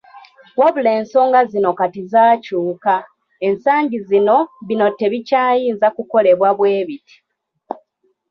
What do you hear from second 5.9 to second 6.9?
kukolebwa bwe